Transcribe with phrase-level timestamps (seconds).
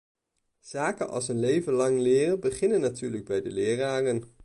[0.61, 4.23] Zaken als een leven lang leren beginnen natuurlijk bij de leraren.